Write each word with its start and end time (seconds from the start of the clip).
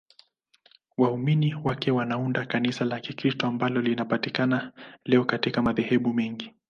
Waumini 0.97 1.55
wake 1.63 1.91
wanaunda 1.91 2.45
Kanisa 2.45 2.85
la 2.85 2.99
Kikristo 2.99 3.47
ambalo 3.47 3.81
linapatikana 3.81 4.71
leo 5.05 5.25
katika 5.25 5.61
madhehebu 5.61 6.13
mengi. 6.13 6.53